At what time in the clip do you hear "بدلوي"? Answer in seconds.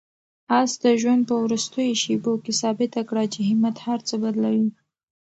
4.23-4.69